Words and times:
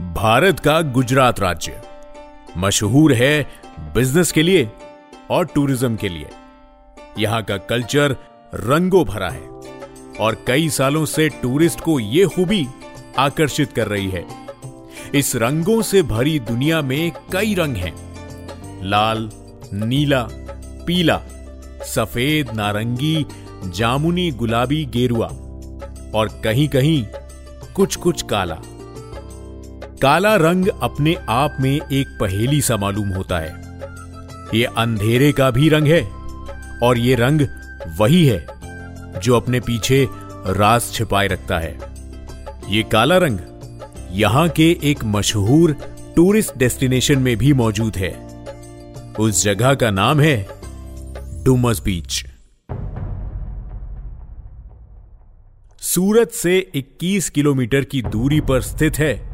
भारत 0.00 0.60
का 0.60 0.80
गुजरात 0.82 1.40
राज्य। 1.40 1.80
मशहूर 2.56 3.12
है 3.12 3.42
बिज़नेस 3.94 4.30
के 4.32 4.42
लिए 4.42 4.68
और 5.30 5.46
टूरिज़्म 5.46 5.96
के 5.96 6.08
लिए। 6.08 6.28
यहाँ 7.18 7.42
का 7.42 7.56
कल्चर 7.56 8.16
रंगों 8.54 9.04
भरा 9.04 9.28
है 9.30 9.42
और 10.20 10.36
कई 10.46 10.68
सालों 10.68 11.04
से 11.04 11.28
टूरिस्ट 11.42 11.80
को 11.80 11.98
यह 12.00 12.26
खूबी 12.26 12.66
आकर्षित 13.18 13.72
कर 13.72 13.88
रही 13.88 14.08
है। 14.08 14.24
इस 15.14 15.34
रंगों 15.36 15.80
से 15.82 16.02
भरी 16.02 16.38
दुनिया 16.40 16.82
में 16.82 17.12
कई 17.32 17.54
रंग 17.54 17.76
हैं। 17.76 17.94
लाल, 18.82 19.30
नीला, 19.74 20.26
पीला, 20.86 21.20
सफ़ेद, 21.86 22.50
नारंगी, 22.54 23.26
जामुनी, 23.66 24.30
गुलाबी, 24.32 24.84
गेरुआ 24.86 25.28
और 26.14 26.40
कहीं 26.44 26.68
कहीं 26.68 27.04
कुछ 27.74 27.96
कुछ 27.96 28.22
काला। 28.22 28.60
काला 30.02 30.36
रंग 30.36 30.66
अपने 30.82 31.14
आप 31.28 31.56
में 31.60 31.80
एक 31.92 32.08
पहेली 32.20 32.60
सा 32.60 32.76
मालूम 32.76 33.08
होता 33.08 33.38
है। 33.38 33.50
ये 34.54 34.64
अंधेरे 34.64 35.32
का 35.32 35.50
भी 35.50 35.68
रंग 35.68 35.86
है 35.86 36.02
और 36.82 36.98
ये 36.98 37.14
रंग 37.14 37.40
वही 37.98 38.26
है 38.26 38.46
जो 39.20 39.36
अपने 39.36 39.60
पीछे 39.60 40.08
राज 40.46 40.90
छिपाए 40.92 41.26
रखता 41.26 41.58
है। 41.58 41.78
ये 42.68 42.82
काला 42.82 43.16
रंग 43.16 43.38
यहाँ 44.10 44.48
के 44.48 44.78
एक 44.82 45.04
मशहूर 45.04 45.76
टूरिस्ट 46.16 46.58
डेस्टिनेशन 46.58 47.18
में 47.18 47.36
भी 47.36 47.52
मौजूद 47.52 47.96
है। 47.96 48.10
उस 49.18 49.44
जगह 49.44 49.74
का 49.74 49.90
नाम 49.90 50.20
है 50.20 50.48
डुमस 51.44 51.82
बीच। 51.84 52.24
सूरत 55.80 56.30
से 56.30 56.70
21 56.74 57.30
किलोमीटर 57.30 57.84
की 57.84 58.02
दूरी 58.02 58.40
पर 58.40 58.60
स्थित 58.60 58.98
है 58.98 59.29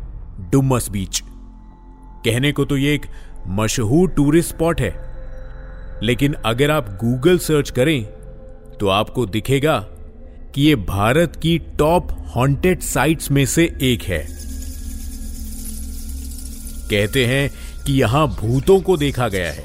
डुमस 0.53 0.89
बीच। 0.91 1.23
कहने 2.25 2.53
को 2.53 2.65
तो 2.65 2.77
यह 2.77 2.95
एक 2.95 3.07
मशहूर 3.49 4.09
टूरिस्ट 4.09 4.55
स्पॉट 4.55 4.81
है। 4.81 4.95
लेकिन 6.03 6.33
अगर 6.47 6.71
आप 6.71 6.89
गूगल 7.05 7.39
सर्च 7.39 7.71
करें 7.71 8.05
तो 8.81 8.89
आपको 8.89 9.27
दिखेगा 9.27 9.79
कि 10.55 10.63
यह 10.63 10.77
भारत 10.77 11.37
की 11.37 11.59
टॉप 11.79 12.09
हॉन्टेड 12.37 12.81
साइट्स 12.81 13.31
में 13.31 13.45
से 13.47 13.65
एक 13.83 14.03
है। 14.03 14.27
कहते 16.91 17.25
हैं 17.27 17.51
कि 17.85 17.93
यहाँ 17.93 18.27
भूतों 18.31 18.81
को 18.81 18.97
देखा 18.97 19.29
गया 19.29 19.53
है। 19.53 19.65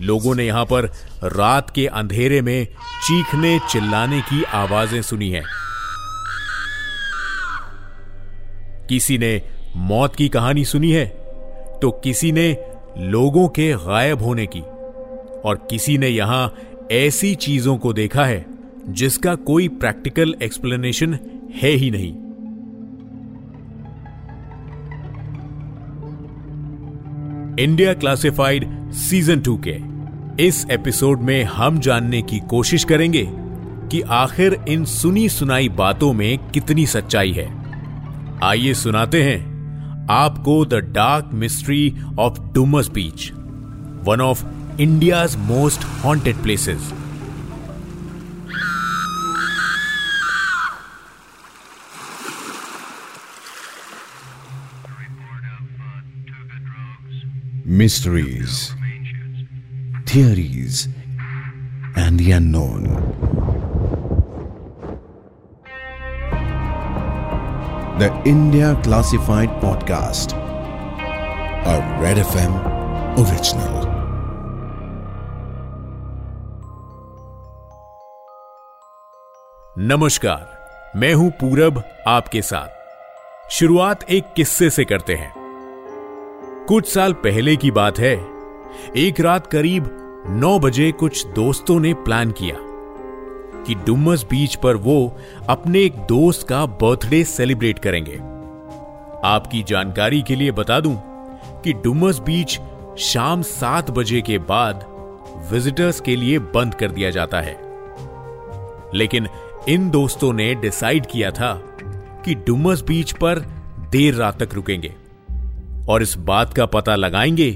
लोगों 0.00 0.34
ने 0.34 0.46
यहाँ 0.46 0.64
पर 0.64 0.84
रात 1.24 1.70
के 1.70 1.86
अंधेरे 1.86 2.40
में 2.42 2.66
चीखने 3.02 3.58
चिल्लाने 3.70 4.20
की 4.20 4.42
आवाज़ें 4.54 5.00
सुनी 5.02 5.30
हैं। 5.30 5.44
किसी 8.88 9.18
ने 9.18 9.40
मौत 9.76 10.16
की 10.16 10.28
कहानी 10.28 10.64
सुनी 10.64 10.90
है 10.92 11.06
तो 11.82 11.90
किसी 12.04 12.32
ने 12.32 12.56
लोगों 12.98 13.46
के 13.48 13.72
गायब 13.76 14.22
होने 14.22 14.46
की, 14.46 14.60
और 15.40 15.66
किसी 15.70 15.96
ने 15.98 16.08
यहाँ 16.08 16.54
ऐसी 16.92 17.34
चीज़ों 17.34 17.76
को 17.76 17.92
देखा 17.92 18.24
है, 18.24 18.44
जिसका 18.88 19.34
कोई 19.34 19.68
प्रैक्टिकल 19.68 20.34
एक्सप्लेनेशन 20.42 21.18
है 21.62 21.70
ही 21.70 21.90
नहीं। 21.90 22.12
इंडिया 27.58 27.94
क्लासिफाइड 27.94 28.68
सीज़न 28.92 29.40
टू 29.40 29.58
के 29.66 29.76
इस 30.46 30.64
एपिसोड 30.70 31.20
में 31.20 31.42
हम 31.44 31.78
जानने 31.80 32.22
की 32.22 32.38
कोशिश 32.40 32.84
करेंगे 32.84 33.26
कि 33.90 34.00
आखिर 34.00 34.58
इन 34.68 34.84
सुनी 34.84 35.28
सुनाई 35.28 35.68
बातों 35.68 36.12
में 36.12 36.38
कितनी 36.50 36.86
सच्चाई 36.86 37.32
है। 37.32 37.63
आइए 38.44 38.74
सुनाते 38.74 39.22
हैं 39.22 40.06
आपको 40.10 40.64
the 40.64 40.80
dark 40.94 41.30
mystery 41.42 41.82
of 42.18 42.40
Dumas 42.54 42.88
beach 42.94 43.30
one 44.08 44.20
of 44.20 44.44
India's 44.80 45.36
most 45.46 45.84
haunted 46.04 46.42
places 46.42 46.92
mysteries, 57.66 58.72
theories, 60.06 60.86
and 61.96 62.20
the 62.20 62.30
unknown. 62.30 63.53
The 67.94 68.10
India 68.10 68.68
Classified 68.74 69.50
Podcast, 69.64 70.32
a 71.64 71.76
Red 72.02 72.16
FM 72.16 72.54
original. 73.22 73.86
नमस्कार 79.78 80.68
मैं 80.96 81.14
हूँ 81.14 81.30
पूरब 81.30 81.82
आपके 82.06 82.42
साथ। 82.42 82.68
शुरुआत 83.50 84.10
एक 84.10 84.24
किस्से 84.36 84.70
से 84.70 84.84
करते 84.84 85.14
हैं। 85.14 85.34
कुछ 86.68 86.94
साल 86.94 87.12
पहले 87.12 87.56
की 87.56 87.70
बात 87.70 87.98
है 87.98 88.16
एक 88.96 89.14
रात 89.20 89.46
करीब 89.46 89.96
नौ 90.28 90.58
बजे 90.58 90.92
कुछ 90.92 91.26
दोस्तों 91.26 91.80
ने 91.80 91.94
प्लान 91.94 92.30
किया। 92.30 92.73
कि 93.66 93.74
डुमस 93.74 94.24
बीच 94.30 94.54
पर 94.54 94.76
वो 94.76 95.18
अपने 95.48 95.80
एक 95.80 95.92
दोस्त 95.92 96.48
का 96.48 96.66
बर्थडे 96.66 97.24
सेलिब्रेट 97.24 97.78
करेंगे। 97.78 98.16
आपकी 99.28 99.62
जानकारी 99.62 100.22
के 100.22 100.36
लिए 100.36 100.50
बता 100.50 100.80
दूँ 100.80 101.02
कि 101.64 101.72
डुमस 101.72 102.18
बीच 102.18 102.60
शाम 102.98 103.42
सात 103.42 103.90
बजे 103.90 104.20
के 104.20 104.38
बाद 104.38 104.86
विजिटर्स 105.52 106.00
के 106.00 106.16
लिए 106.16 106.38
बंद 106.38 106.74
कर 106.74 106.90
दिया 106.90 107.10
जाता 107.10 107.40
है। 107.40 107.56
लेकिन 108.94 109.28
इन 109.68 109.90
दोस्तों 109.90 110.32
ने 110.32 110.54
डिसाइड 110.54 111.06
किया 111.06 111.30
था 111.30 111.52
कि 112.24 112.34
डुमस 112.34 112.82
बीच 112.82 113.12
पर 113.12 113.38
देर 113.92 114.14
रात 114.14 114.42
तक 114.42 114.54
रुकेंगे 114.54 114.94
और 115.88 116.02
इस 116.02 116.16
बात 116.18 116.54
का 116.54 116.66
पता 116.66 116.96
लगाएँगे 116.96 117.50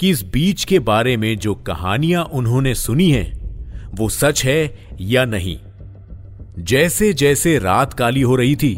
कि 0.00 0.10
इस 0.10 0.22
बीच 0.22 0.64
के 0.64 0.78
बारे 0.78 1.16
में 1.16 1.38
जो 1.38 1.54
कहानियाँ 1.54 2.24
उन्होंने 2.24 2.74
सुनी 2.74 3.10
हैं 3.10 3.41
वो 3.94 4.08
सच 4.08 4.44
है 4.44 4.74
या 5.00 5.24
नहीं? 5.24 5.58
जैसे 6.58 7.12
जैसे 7.12 7.58
रात 7.58 7.92
काली 7.92 8.20
हो 8.20 8.36
रही 8.36 8.56
थी, 8.56 8.74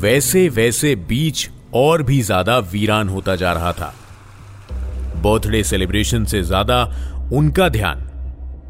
वैसे 0.00 0.48
वैसे 0.48 0.94
बीच 1.08 1.48
और 1.74 2.02
भी 2.02 2.20
ज़्यादा 2.22 2.58
वीरान 2.58 3.08
होता 3.08 3.36
जा 3.36 3.52
रहा 3.52 3.72
था। 3.72 3.94
बर्थडे 5.16 5.62
सेलिब्रेशन 5.64 6.24
से 6.24 6.42
ज़्यादा 6.42 6.82
उनका 7.32 7.68
ध्यान 7.68 8.06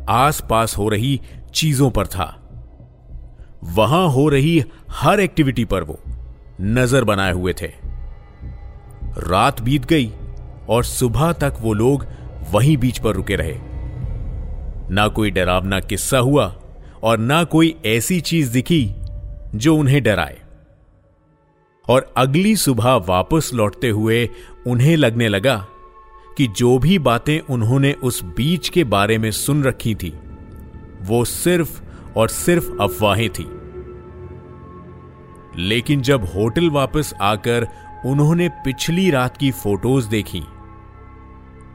आसपास 0.08 0.76
हो 0.78 0.88
रही 0.88 1.20
चीज़ों 1.54 1.90
पर 1.90 2.06
था। 2.06 2.26
वहाँ 3.74 4.08
हो 4.08 4.28
रही 4.28 4.62
हर 4.92 5.20
एक्टिविटी 5.20 5.64
पर 5.64 5.82
वो 5.82 5.98
नज़र 6.60 7.04
बनाए 7.04 7.32
हुए 7.32 7.52
थे। 7.52 7.72
रात 9.20 9.60
बीत 9.60 9.84
गई 9.84 10.10
और 10.68 10.84
सुबह 10.84 11.32
तक 11.32 11.54
वो 11.60 11.72
लोग 11.74 12.06
वहीं 12.52 12.76
बीच 12.76 12.98
पर 12.98 13.14
रुके 13.14 13.36
रहे। 13.36 13.56
ना 14.90 15.08
कोई 15.08 15.30
डरावना 15.30 15.80
किस्सा 15.80 16.18
हुआ 16.18 16.54
और 17.02 17.18
ना 17.18 17.44
कोई 17.44 17.74
ऐसी 17.86 18.20
चीज़ 18.20 18.52
दिखी 18.52 18.90
जो 19.54 19.76
उन्हें 19.76 20.02
डराए। 20.02 20.38
और 21.88 22.14
अगली 22.16 22.56
सुबह 22.56 22.94
वापस 22.94 23.50
लौटते 23.54 23.88
हुए 23.88 24.28
उन्हें 24.66 24.96
लगने 24.96 25.28
लगा 25.28 25.66
कि 26.36 26.46
जो 26.46 26.78
भी 26.78 26.98
बातें 26.98 27.38
उन्होंने 27.40 27.92
उस 27.92 28.22
बीच 28.24 28.68
के 28.68 28.84
बारे 28.84 29.18
में 29.18 29.30
सुन 29.30 29.64
रखी 29.64 29.94
थी, 29.94 30.12
वो 31.02 31.24
सिर्फ़ 31.24 31.82
और 32.16 32.28
सिर्फ़ 32.28 32.70
अफवाहें 32.80 33.28
थी। 33.30 33.46
लेकिन 35.56 36.00
जब 36.02 36.24
होटल 36.24 36.70
वापस 36.70 37.14
आकर 37.20 37.66
उन्होंने 38.06 38.48
पिछली 38.48 39.10
रात 39.10 39.36
की 39.36 39.50
फ़ोटोज़ 39.50 40.08
देखी 40.08 40.42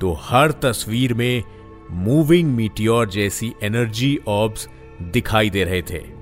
तो 0.01 0.13
हर 0.21 0.51
तस्वीर 0.51 1.13
में 1.13 1.43
मूविंग 1.91 2.55
मीटियोर 2.55 3.09
जैसी 3.09 3.51
एनर्जी 3.63 4.19
ऑब्स 4.27 4.69
दिखाई 5.01 5.49
दे 5.49 5.63
रहे 5.63 5.81
थे। 5.81 6.19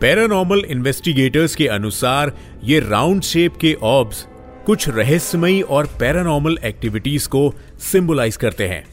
पैरानॉर्मल 0.00 0.58
इन्वेस्टिगेटर्स 0.58 1.56
के 1.56 1.66
अनुसार, 1.66 2.32
ये 2.64 2.80
राउंड 2.80 3.22
शेप 3.22 3.56
के 3.56 3.76
ऑब्स 3.82 4.26
कुछ 4.66 4.88
रहस्यमयी 4.88 5.62
और 5.62 5.86
पैरानॉर्मल 6.00 6.58
एक्टिविटीज़ 6.64 7.28
को 7.28 7.54
सिंबलाइज 7.78 8.36
करते 8.36 8.68
हैं। 8.68 8.86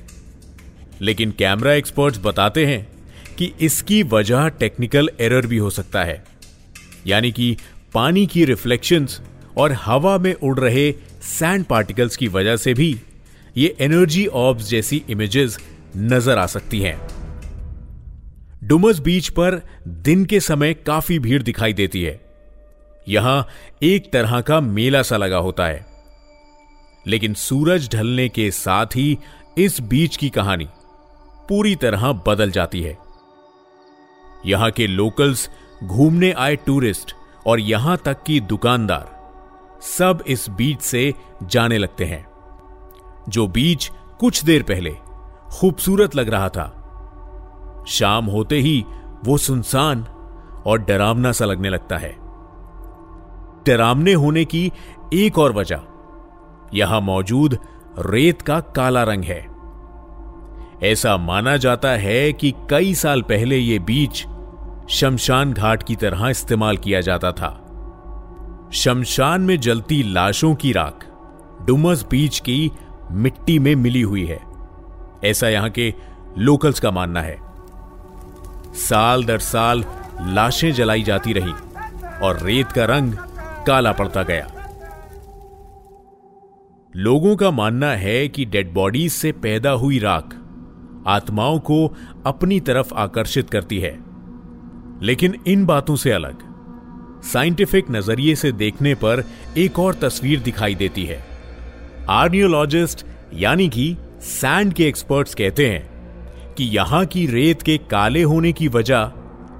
लेकिन 1.02 1.32
कैमरा 1.32 1.74
एक्सपर्ट्स 1.74 2.20
बताते 2.24 2.66
हैं 2.66 2.88
कि 3.38 3.54
इसकी 3.62 4.04
वजह 4.04 4.48
टेक्निकल 4.48 5.10
एरर 5.20 5.48
भी 5.48 5.58
हो 5.58 5.70
सकता 5.70 6.04
है। 6.04 6.24
यानी 7.08 7.32
कि 7.32 7.58
पानी 7.94 8.28
की 8.28 8.46
रिफ्लेक्शंस 8.46 9.22
और 9.58 9.72
हवा 9.72 10.18
में 10.18 10.34
उड़ 10.34 10.60
रहे 10.60 10.92
सैंड 11.22 11.66
पार्टिकल्स 11.66 12.18
की 12.18 12.28
वजह 12.28 12.56
से 12.56 12.74
भी 12.74 13.02
ये 13.58 13.76
एनर्जी 13.82 14.26
ऑब्स 14.28 14.70
जैसी 14.70 15.04
इमेजेस 15.10 15.58
नज़र 15.98 16.38
आ 16.38 16.46
सकती 16.46 16.80
हैं। 16.80 17.08
डुमस 18.64 19.00
बीच 19.00 19.30
पर 19.30 19.62
दिन 19.88 20.26
के 20.26 20.40
समय 20.40 20.74
काफ़ी 20.74 21.20
भीड़ 21.20 21.44
दिखाई 21.44 21.74
देती 21.74 22.04
है। 22.04 22.20
यहाँ 23.10 23.48
एक 23.84 24.12
तरह 24.14 24.42
का 24.42 24.60
मेला 24.62 25.02
सा 25.02 25.18
लगा 25.18 25.38
होता 25.38 25.66
है। 25.66 25.86
लेकिन 27.08 27.34
सूरज 27.34 27.90
ढलने 27.94 28.30
के 28.30 28.52
साथ 28.52 28.86
ही 28.86 29.18
इस 29.58 29.82
बीच 29.82 30.16
की 30.16 30.30
कहानी 30.30 30.68
पूरी 31.50 31.76
तरह 31.76 32.12
बदल 32.28 32.52
जाती 32.52 32.82
है। 32.82 32.98
यहाँ 34.46 34.72
के 34.72 34.88
लोकल्स 34.88 35.50
घूमने 35.84 36.32
आए 36.32 36.56
टूरिस्ट 36.56 37.14
और 37.48 37.60
यहाँ 37.60 38.02
तक 38.06 38.24
कि 38.24 38.40
दुकानदार 38.40 39.20
सब 39.82 40.24
इस 40.28 40.50
बीच 40.50 40.82
से 40.82 41.14
जाने 41.44 41.78
लगते 41.78 42.06
हैं। 42.06 42.31
जो 43.30 43.48
बीच 43.48 43.92
कुछ 44.20 44.44
देर 44.44 44.64
पहले 44.64 44.96
खूबसूरत 45.60 46.16
लग 46.16 46.30
रहा 46.30 46.50
था। 46.50 46.78
शाम 47.88 48.26
होते 48.26 48.60
ही 48.60 48.86
वो 49.26 49.38
सुनसान 49.38 50.06
और 50.66 50.80
डरावना 50.80 51.32
सा 51.32 51.46
लगने 51.46 51.70
लगता 51.70 51.98
है। 51.98 52.16
डरावने 53.68 54.14
होने 54.14 54.46
की 54.46 54.72
एक 55.14 55.38
और 55.38 55.54
वजह, 55.54 55.80
यहाँ 56.74 57.02
मौजूद 57.02 57.58
रेत 58.00 58.42
का 58.42 58.60
काला 58.60 59.04
रंग 59.04 59.24
है। 59.24 59.52
ऐसा 60.84 61.18
माना 61.18 61.58
जाता 61.58 61.90
है 61.90 62.34
कि 62.34 62.54
कई 62.70 62.94
साल 62.94 63.22
पहले 63.22 63.58
यह 63.58 63.80
बीच 63.80 64.26
शमशान 64.90 65.54
घाट 65.54 65.84
की 65.84 65.96
तरह 65.96 66.28
इस्तेमाल 66.28 66.78
किया 66.78 67.02
जाता 67.02 67.32
था। 67.32 67.58
शमशान 68.74 69.42
में 69.42 69.60
जलती 69.60 70.04
लाशों 70.04 70.56
की 70.56 70.72
राख, 70.72 71.06
डुमस 71.62 72.06
बीच 72.12 72.40
की 72.40 72.72
मिट्टी 73.12 73.60
में 73.60 73.76
मिली 73.76 74.02
हुई 74.02 74.26
है। 74.26 74.40
ऐसा 75.24 75.50
यहाँ 75.50 75.70
के 75.70 75.94
लोकल्स 76.38 76.80
का 76.80 76.92
मानना 76.92 77.22
है। 77.22 77.38
साल 78.74 79.26
दर 79.26 79.40
साल 79.40 79.86
लाशें 80.22 80.74
जलाई 80.74 81.04
जाती 81.04 81.34
रही 81.34 81.54
और 82.24 82.40
रेत 82.42 82.68
का 82.68 82.86
रंग 82.86 83.14
काला 83.68 83.92
पड़ता 83.92 84.24
गया। 84.24 84.48
लोगों 86.96 87.36
का 87.36 87.52
मानना 87.52 87.92
है 87.92 88.28
कि 88.28 88.46
डेड 88.46 88.74
बॉडीज 88.74 89.12
से 89.12 89.32
पैदा 89.32 89.72
हुई 89.72 90.00
राख 90.00 90.38
आत्माओं 91.08 91.60
को 91.60 91.98
अपनी 92.26 92.60
तरफ़ 92.60 92.94
आकर्षित 92.94 93.50
करती 93.50 93.80
है। 93.80 94.00
लेकिन 95.02 95.36
इन 95.48 95.66
बातों 95.66 95.96
से 95.96 96.12
अलग। 96.12 96.38
साइंटिफिक 97.24 97.86
नज़रिए 97.92 98.36
से 98.36 98.52
देखने 98.52 98.96
पर 98.96 99.24
एक 99.58 99.80
और 99.80 99.94
तस्वीर 99.94 100.40
दिखाई 100.40 100.76
देती 100.76 101.06
है। 101.06 101.31
आर्नियोलॉजिस्ट, 102.12 103.06
यानी 103.34 103.70
कि 103.70 103.96
सैंड 104.22 104.74
के 104.74 104.88
एक्सपर्ट्स 104.88 105.36
कहते 105.36 105.70
हैं 105.70 106.54
कि 106.54 106.64
यहाँ 106.64 107.06
की 107.06 107.26
रेत 107.26 107.62
के 107.62 107.78
काले 107.92 108.24
होने 108.24 108.52
की 108.52 108.68
वजह 108.68 109.12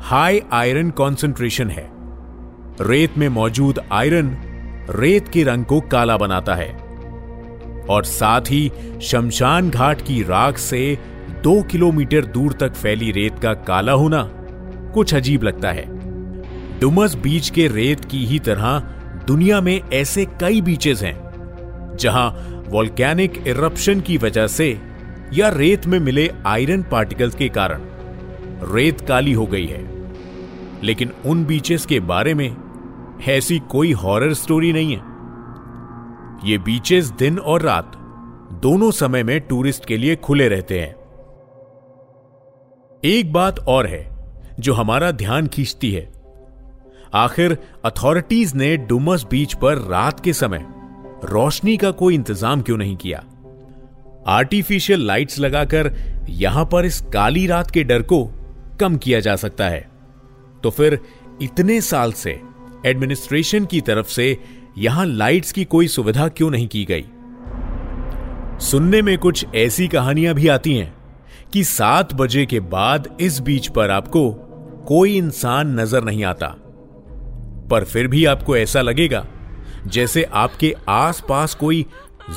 हाई 0.02 0.42
आयरन 0.52 0.90
कॉन्सेंट्रेशन 0.90 1.70
है। 1.70 1.88
रेत 2.82 3.18
में 3.18 3.28
मौजूद 3.30 3.80
आयरन 3.92 4.36
रेत 4.90 5.28
के 5.28 5.44
रंग 5.44 5.66
को 5.66 5.80
काला 5.82 6.18
बनाता 6.18 6.56
है 6.56 6.70
और 7.90 8.04
साथ 8.04 8.42
ही 8.42 8.72
शमशान 9.02 9.70
घाट 9.70 10.02
की 10.02 10.22
राख 10.24 10.58
से 10.58 10.98
दो 11.44 11.62
किलोमीटर 11.64 12.26
दूर 12.26 12.54
तक 12.54 12.74
फैली 12.74 13.12
रेत 13.12 13.40
का 13.40 13.54
काला 13.54 13.92
होना 13.94 14.30
कुछ 14.94 15.16
अजीब 15.16 15.44
लगता 15.44 15.72
है। 15.72 15.86
डुमस 16.80 17.16
बीच 17.16 17.50
के 17.50 17.68
रेत 17.68 18.06
की 18.06 18.26
ही 18.26 18.40
तरह 18.40 18.80
दुनिया 19.28 19.62
में 19.62 19.80
ऐसे 19.94 20.26
कई 20.42 20.62
बीचेस 20.62 21.02
हैं। 21.04 21.31
जहाँ 22.02 22.30
वॉल्केनिक 22.68 23.48
इरप्शन 23.48 24.02
की 24.02 24.18
वजह 24.18 24.48
से 24.48 24.82
या 25.34 25.50
रेत 25.50 25.86
में 25.86 26.00
मिले 26.00 26.32
आयरन 26.46 26.84
पार्टिकल्स 26.84 27.36
के 27.36 27.50
कारण 27.50 27.82
रेत 28.74 29.02
काली 29.02 29.34
हो 29.34 29.46
गई 29.46 29.66
है। 29.66 29.82
लेकिन 30.84 31.12
उन 31.26 31.46
बीचेस 31.46 31.86
के 31.86 32.00
बारे 32.00 32.34
में 32.34 32.56
ऐसी 33.28 33.60
कोई 33.60 33.92
हॉरर 33.92 34.34
स्टोरी 34.34 34.74
नहीं 34.74 34.96
है। 34.96 35.12
ये 36.50 36.58
बीचेस 36.58 37.06
दिन 37.10 37.40
और 37.40 37.62
रात 37.62 37.98
दोनों 38.54 38.92
समय 38.92 39.24
में 39.24 39.40
टूरिस्ट 39.42 39.86
के 39.86 39.98
लिए 39.98 40.16
खुले 40.16 40.48
रहते 40.48 40.80
हैं। 40.80 40.96
एक 43.04 43.32
बात 43.34 43.60
और 43.60 43.88
है 43.88 44.10
जो 44.60 44.74
हमारा 44.74 45.12
ध्यान 45.12 45.48
खींचती 45.48 45.92
है। 45.92 46.12
आखिर 47.14 47.58
अथॉरिटीज 47.86 48.56
ने 48.56 48.78
डुमस 48.78 49.26
बीच 49.32 49.54
पर 49.54 49.78
रात 49.78 50.20
के 50.20 50.34
समय 50.34 50.66
रोशनी 51.24 51.76
का 51.78 51.92
कोई 51.92 52.16
इंतज़ाम 52.16 52.62
क्यों 52.62 52.78
नहीं 52.78 52.96
किया? 52.96 53.24
आर्टिफिशियल 54.28 55.06
लाइट्स 55.08 55.40
लगाकर 55.40 55.92
यहाँ 56.30 56.66
पर 56.66 56.86
इस 56.86 57.02
काली 57.14 57.46
रात 57.48 57.72
के 57.72 57.84
डर 57.84 58.02
को 58.02 58.24
कम 58.80 58.96
किया 58.98 59.20
जा 59.20 59.36
सकता 59.36 59.66
है। 59.66 59.90
तो 60.64 60.70
फिर 60.70 61.00
इतने 61.42 61.82
साल 61.82 62.12
से 62.12 62.40
एडमिनिस्ट्रेशन 62.86 63.66
की 63.66 63.82
तरफ़ 63.82 64.08
से 64.08 64.38
यहाँ 64.78 65.06
लाइट्स 65.06 65.52
की 65.52 65.66
कोई 65.66 65.88
सुविधा 65.88 66.28
क्यों 66.28 66.50
नहीं 66.52 66.68
की 66.68 66.86
गई? 66.86 67.06
सुनने 68.60 69.02
में 69.02 69.18
कुछ 69.18 69.46
ऐसी 69.56 69.88
कहानियाँ 69.88 70.34
भी 70.34 70.48
आती 70.48 70.76
हैं 70.78 70.94
कि 71.54 71.64
सात 71.64 72.14
बजे 72.14 72.46
के 72.46 72.60
बाद 72.60 73.08
इस 73.22 73.40
बीच 73.40 73.68
पर 73.68 73.90
आपको 73.90 74.30
कोई 74.88 75.18
इंसान 75.18 75.80
नज़र 75.80 76.04
नहीं 76.04 76.24
आता। 76.24 76.48
पर 77.72 77.84
फिर 77.84 78.08
भी 78.08 78.26
आपको 78.26 78.58
ऐसा 78.58 78.82
लगेगा 78.82 79.26
जैसे 79.88 80.24
आपके 80.24 80.74
आसपास 80.90 81.54
कोई 81.56 81.86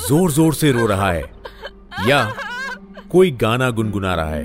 ज़ोर 0.07 0.31
ज़ोर 0.31 0.53
से 0.53 0.71
रो 0.71 0.85
रहा 0.85 1.11
है, 1.11 1.23
या 2.07 2.23
कोई 3.11 3.31
गाना 3.33 3.69
गुनगुना 3.69 4.13
रहा 4.15 4.29
है। 4.29 4.43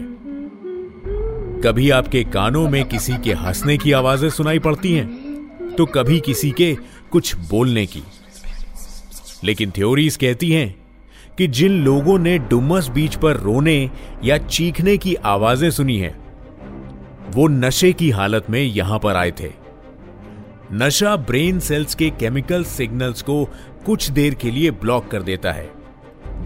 कभी 1.62 1.88
आपके 1.91 2.23
कानों 2.25 2.69
में 2.69 2.85
किसी 2.85 3.17
के 3.19 3.32
हंसने 3.35 3.76
की 3.79 3.93
आवाज़ें 3.93 4.29
सुनाई 4.31 4.58
पड़ती 4.58 4.93
हैं 4.93 5.75
तो 5.76 5.87
कभी 5.87 6.20
किसी 6.20 6.50
के 6.50 6.75
कुछ 7.12 7.35
बोलने 7.50 7.87
की। 7.87 8.02
लेकिन 9.44 9.70
थ्योरीज 9.70 10.17
कहती 10.17 10.50
हैं 10.50 10.75
कि 11.38 11.47
जिन 11.49 11.82
लोगों 11.85 12.19
ने 12.19 12.38
डुमस 12.41 12.88
बीच 12.88 13.14
पर 13.14 13.37
रोने 13.37 13.79
या 14.25 14.37
चीखने 14.38 14.97
की 14.97 15.14
आवाज़ें 15.14 15.70
सुनी 15.70 15.99
हैं, 15.99 16.14
वो 17.31 17.47
नशे 17.49 17.93
की 17.93 18.11
हालत 18.11 18.50
में 18.50 18.62
यहाँ 18.62 18.99
पर 18.99 19.17
आए 19.17 19.31
थे। 19.31 19.49
नशा 20.73 21.15
ब्रेन 21.17 21.59
सेल्स 21.61 21.95
के 21.95 22.09
केमिकल 22.11 22.65
सिग्नल्स 22.65 23.23
को 23.23 23.45
कुछ 23.87 24.11
देर 24.11 24.35
के 24.35 24.51
लिए 24.51 24.71
ब्लॉक 24.71 25.09
कर 25.11 25.23
देता 25.23 25.53
है, 25.53 25.69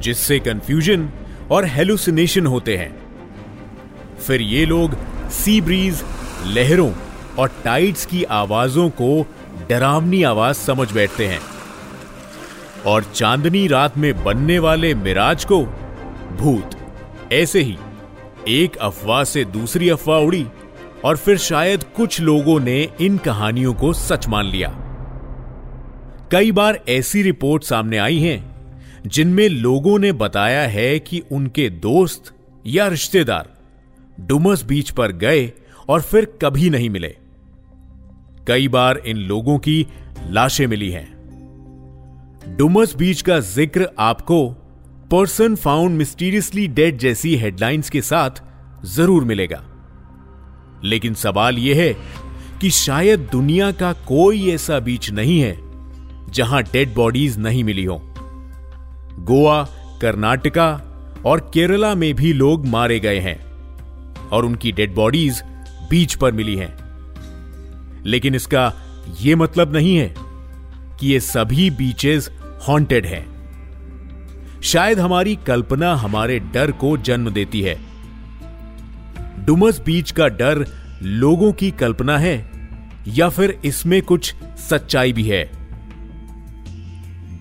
जिससे 0.01 0.39
कंफ्यूजन 0.39 1.09
और 1.51 1.65
हेलुसिनेशन 1.65 2.47
होते 2.47 2.77
हैं। 2.77 2.95
फिर 4.17 4.41
ये 4.41 4.65
लोग 4.67 4.97
सी 5.31 5.61
ब्रीज 5.61 6.03
लहरों 6.47 6.91
और 7.39 7.51
टाइड्स 7.65 8.07
की 8.07 8.23
आवाजों 8.25 8.89
को 8.91 9.27
डरावनी 9.69 10.23
आवाज़ 10.23 10.57
समझ 10.57 10.91
बैठते 10.93 11.27
हैं 11.27 11.41
और 12.87 13.05
चांदनी 13.05 13.67
रात 13.67 13.99
में 13.99 14.13
बनने 14.25 14.59
वाले 14.59 14.95
मिराज 14.95 15.45
को, 15.45 15.63
भूत, 16.37 16.71
ऐसे 17.33 17.61
ही 17.61 17.77
एक 18.49 18.77
अफवाह 18.77 19.25
से 19.25 19.45
दूसरी 19.45 19.89
अफवाह 19.91 20.21
उड़ी। 20.21 20.47
और 21.05 21.17
फिर 21.17 21.39
शायद 21.39 21.83
कुछ 21.97 22.21
लोगों 22.21 22.61
ने 22.61 22.89
इन 23.01 23.19
कहानियों 23.19 23.75
को 23.75 23.93
सच 23.93 24.29
मान 24.29 24.47
लिया। 24.47 24.69
कई 26.33 26.53
बार 26.53 26.81
ऐसी 26.89 27.23
रिपोर्ट 27.23 27.65
सामने 27.65 27.99
आई 27.99 28.19
हैं, 28.19 28.55
जिनमें 29.07 29.49
लोगों 29.49 29.99
ने 29.99 30.13
बताया 30.13 30.63
है 30.69 30.99
कि 30.99 31.23
उनके 31.33 31.69
दोस्त 31.71 32.33
या 32.67 32.87
रिश्तेदार 32.89 33.49
डुमस 34.21 34.63
बीच 34.65 34.91
पर 34.91 35.13
गए 35.13 35.53
और 35.89 36.01
फिर 36.01 36.25
कभी 36.43 36.71
नहीं 36.71 36.91
मिले। 36.91 37.15
कई 38.47 38.69
बार 38.69 38.99
इन 39.07 39.17
लोगों 39.17 39.59
की 39.59 39.87
लाशें 40.31 40.67
मिली 40.67 40.91
हैं। 40.91 41.13
डुमस 42.57 42.97
बीच 42.97 43.23
का 43.23 43.39
ज़िक्र 43.41 43.89
आपको 43.99 44.49
पर्सन 45.11 45.55
फाउंड 45.57 45.97
मिस्टीरियसली 45.99 46.67
डेड 46.69 46.99
जैसी 46.99 47.37
हेडलाइंस 47.37 47.91
के 47.91 48.01
साथ 48.01 48.43
ज़रूर 48.87 49.25
मिलेगा। 49.25 49.63
लेकिन 50.85 51.15
सवाल 51.15 51.59
यह 51.59 51.77
है 51.77 51.97
कि 52.61 52.71
शायद 52.71 53.29
दुनिया 53.33 53.73
का 53.73 53.93
कोई 53.93 54.51
ऐसा 54.51 54.79
बीच 54.79 55.11
नहीं 55.11 55.41
है 55.41 55.59
जहाँ 56.31 56.63
डेड 56.63 56.95
बॉडीज 56.95 57.39
नहीं 57.39 57.65
मिली 57.65 57.85
हो। 57.85 58.01
गोवा, 59.19 59.69
कर्नाटका 60.01 60.91
और 61.27 61.51
केरला 61.55 61.95
में 61.95 62.15
भी 62.15 62.33
लोग 62.33 62.67
मारे 62.67 63.01
गए 63.01 63.19
हैं 63.19 63.45
और 64.29 64.45
उनकी 64.45 64.73
डेड 64.73 64.95
बॉडीज 64.95 65.43
बीच 65.91 66.15
पर 66.15 66.33
मिली 66.33 66.57
हैं। 66.57 66.85
लेकिन 68.07 68.35
इसका 68.35 68.73
यह 69.21 69.37
मतलब 69.37 69.73
नहीं 69.73 69.97
है 69.97 70.15
कि 71.01 71.09
ये 71.09 71.21
सभी 71.21 71.71
बीचेस 71.71 72.31
हॉन्टेड 72.69 73.07
हैं। 73.07 73.35
शायद 74.63 74.99
हमारी 74.99 75.37
कल्पना 75.37 75.95
हमारे 75.95 76.39
डर 76.39 76.71
को 76.71 76.97
जन्म 76.97 77.31
देती 77.31 77.61
है। 77.61 77.94
डुमस 79.45 79.83
बीच 79.87 80.11
का 80.11 80.29
डर 80.29 80.67
लोगों 81.03 81.53
की 81.53 81.71
कल्पना 81.71 82.19
है, 82.19 82.51
या 83.09 83.29
फिर 83.29 83.59
इसमें 83.65 84.03
कुछ 84.03 84.35
सच्चाई 84.59 85.13
भी 85.13 85.23
है? 85.23 85.51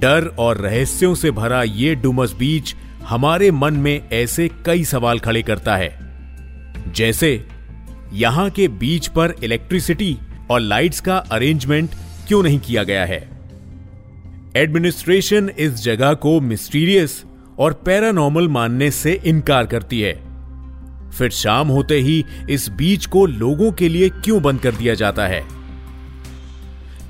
डर 0.01 0.35
और 0.39 0.57
रहस्यों 0.57 1.15
से 1.15 1.31
भरा 1.31 1.63
यह 1.63 1.95
डुमस 1.95 2.33
बीच 2.33 2.75
हमारे 3.03 3.51
मन 3.51 3.73
में 3.73 4.09
ऐसे 4.09 4.49
कई 4.65 4.83
सवाल 4.83 5.19
खड़े 5.19 5.41
करता 5.41 5.75
है। 5.75 5.99
जैसे, 6.93 7.47
यहाँ 8.13 8.49
के 8.49 8.67
बीच 8.67 9.07
पर 9.07 9.33
इलेक्ट्रिसिटी 9.43 10.17
और 10.49 10.59
लाइट्स 10.59 10.99
का 10.99 11.17
अरेंजमेंट 11.17 11.89
क्यों 12.27 12.43
नहीं 12.43 12.59
किया 12.59 12.83
गया 12.83 13.05
है? 13.05 13.29
एडमिनिस्ट्रेशन 14.55 15.49
इस 15.59 15.73
जगह 15.73 16.13
को 16.13 16.41
मिस्टीरियस 16.41 17.23
और 17.59 17.73
पैरानॉर्मल 17.73 18.47
मानने 18.47 18.91
से 18.91 19.21
इनकार 19.25 19.65
करती 19.65 20.01
है। 20.01 20.32
फिर 21.17 21.29
शाम 21.29 21.67
होते 21.67 21.99
ही 21.99 22.25
इस 22.49 22.69
बीच 22.69 23.05
को 23.05 23.25
लोगों 23.25 23.71
के 23.71 23.89
लिए 23.89 24.09
क्यों 24.09 24.41
बंद 24.41 24.59
कर 24.59 24.75
दिया 24.75 24.93
जाता 24.93 25.27
है? 25.27 25.43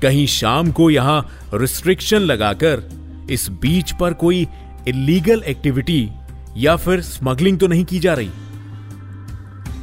कहीं 0.02 0.26
शाम 0.26 0.70
को 0.72 0.90
यहाँ 0.90 1.28
रिस्ट्रिक्शन 1.54 2.18
लगाकर 2.18 2.82
इस 3.30 3.48
बीच 3.50 3.92
पर 3.92 4.12
कोई 4.12 4.46
इलीगल 4.88 5.42
एक्टिविटी 5.46 6.08
या 6.56 6.76
फिर 6.76 7.00
स्मगलिंग 7.00 7.58
तो 7.58 7.66
नहीं 7.66 7.84
की 7.84 7.98
जा 7.98 8.14
रही? 8.14 8.30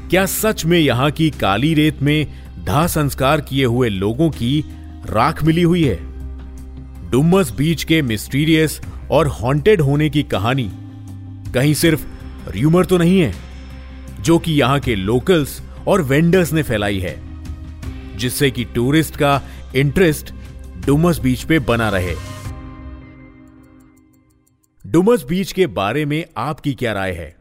क्या 0.10 0.26
सच 0.26 0.66
में 0.66 0.80
यहाँ 0.80 1.12
की 1.12 1.30
काली 1.30 1.74
रेत 1.74 2.02
में 2.02 2.28
दाह 2.66 2.88
संस्कार 2.88 3.42
किए 3.42 3.66
हुए 3.66 3.90
लोगों 3.90 4.30
की 4.30 4.64
राख 5.10 5.44
मिली 5.44 5.62
हुई 5.62 5.84
है? 5.84 6.00
डुमस 7.12 7.52
बीच 7.52 7.84
के 7.84 8.02
मिस्टीरियस 8.02 8.82
और 9.12 9.28
हॉन्टेड 9.28 9.82
होने 9.82 10.10
की 10.10 10.24
कहानी 10.24 10.72
कहीं 11.54 11.74
सिर्फ़ 11.74 12.06
र्यूमर 12.50 12.86
तो 12.86 12.98
नहीं 12.98 13.20
है? 13.20 13.51
जो 14.22 14.40
कि 14.40 14.54
यहाँ 14.54 14.80
के 14.80 14.96
लोकल्स 14.96 15.62
और 15.88 16.02
वेंडर्स 16.02 16.54
ने 16.54 16.64
फैलाई 16.64 17.00
है, 17.00 17.22
जिससे 18.18 18.52
कि 18.52 18.66
टूरिस्ट 18.66 19.16
का 19.16 19.42
इंटरेस्ट 19.76 20.34
डुमस 20.86 21.20
बीच 21.20 21.44
पे 21.44 21.60
बना 21.60 21.90
रहे। 21.90 22.16
डुमस 24.88 25.24
बीच 25.24 25.52
के 25.52 25.68
बारे 25.68 26.06
में 26.06 26.26
आपकी 26.38 26.74
क्या 26.74 26.94
राय 26.94 27.12
है? 27.12 27.36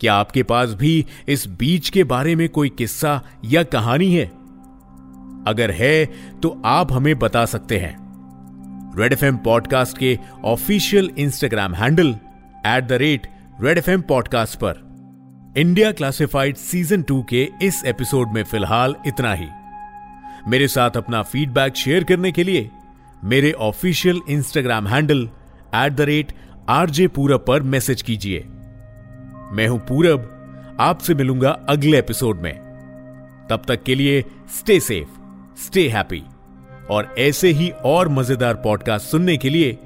क्या 0.00 0.14
आपके 0.14 0.42
पास 0.42 0.68
भी 0.68 1.06
इस 1.28 1.46
बीच 1.46 1.88
के 1.88 2.04
बारे 2.04 2.36
में 2.36 2.48
कोई 2.48 2.68
किस्सा 2.68 3.22
या 3.44 3.62
कहानी 3.62 4.14
है? 4.14 4.26
अगर 5.46 5.70
है 5.70 6.06
तो 6.40 6.62
आप 6.64 6.92
हमें 6.92 7.18
बता 7.18 7.44
सकते 7.44 7.78
हैं। 7.78 8.08
रेड 8.98 9.12
एफएम 9.12 9.36
पॉडकास्ट 9.36 9.98
के 9.98 10.18
official 10.44 11.10
Instagram 11.18 11.74
handle 11.74 12.16
at 12.66 12.84
the 12.84 12.92
rate 12.92 13.26
red 13.62 13.78
F 13.78 13.90
podcast 13.90 14.58
पर। 14.58 14.87
इंडिया 15.58 15.92
क्लासिफाइड 15.92 16.56
सीज़न 16.56 17.02
टू 17.02 17.22
के 17.22 17.48
इस 17.62 17.82
एपिसोड 17.86 18.32
में 18.32 18.42
फ़िलहाल 18.44 18.94
इतना 19.06 19.32
ही। 19.34 19.46
मेरे 20.48 20.68
साथ 20.68 20.96
अपना 20.96 21.22
फीडबैक 21.22 21.76
शेयर 21.76 22.04
करने 22.04 22.32
के 22.32 22.44
लिए 22.44 22.70
मेरे 23.24 23.50
official 23.52 24.20
Instagram 24.28 24.86
handle 24.86 25.28
at 25.74 25.92
the 25.92 26.00
rate 26.00 26.32
RJ 26.68 27.08
Purab 27.08 27.44
पर 27.48 27.62
मैसेज 27.62 28.02
कीजिए। 28.02 28.44
मैं 29.52 29.66
हूँ 29.68 29.78
पूरब 29.78 30.76
आपसे 30.80 31.14
मिलूँगा 31.14 31.50
अगले 31.68 31.98
एपिसोड 31.98 32.40
में। 32.40 32.54
तब 33.50 33.62
तक 33.68 33.82
के 33.82 33.94
लिए 33.94 34.24
स्टे 34.58 34.80
सेफ़ 34.80 35.18
स्टे 35.60 35.88
हैप्पी 35.88 36.22
और 36.90 37.14
ऐसे 37.18 37.48
ही 37.50 37.70
और 37.84 38.08
मज़ेदार 38.08 38.54
पॉडकास्ट 38.54 39.06
सुनने 39.06 39.36
के 39.36 39.50
लिए 39.50 39.78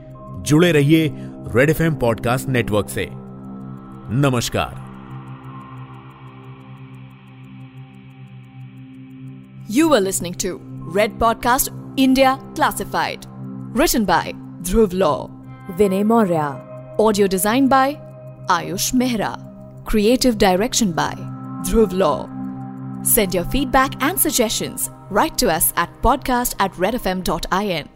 जुड़े 0.43 0.73
रहिए 0.73 1.11
रेड 1.57 1.71
एफएम 1.71 1.95
पॉडकास्ट 1.95 2.49
नेटवर्क 2.49 2.89
से। 2.89 3.09
नमस्कार। 4.21 4.82
You 9.69 9.95
are 9.95 10.01
listening 10.01 10.35
to 10.35 10.61
Red 10.63 11.19
Podcast 11.19 11.69
India 11.97 12.39
Classified. 12.55 13.27
Written 13.75 14.05
by 14.05 14.35
Dhruv 14.63 14.93
Law. 14.93 15.31
Vinay 15.79 16.05
Maurya. 16.05 16.61
Audio 16.99 17.27
designed 17.27 17.71
by 17.71 17.95
Ayush 18.49 18.93
Mehra. 18.93 19.39
Creative 19.85 20.37
direction 20.37 20.93
by 20.93 21.15
Dhruv 21.65 21.93
Law. 21.93 22.29
Send 23.05 23.35
your 23.35 23.45
feedback 23.45 24.03
and 24.03 24.19
suggestions 24.19 24.91
right 25.11 25.37
to 25.39 25.51
us 25.51 25.73
at 25.77 25.91
podcast 26.03 26.57
at 26.59 26.73
redfm.in. 26.73 27.89